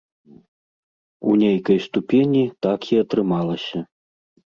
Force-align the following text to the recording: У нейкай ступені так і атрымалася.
У 1.31 1.35
нейкай 1.41 1.77
ступені 1.87 2.41
так 2.67 2.79
і 2.95 2.99
атрымалася. 3.03 3.79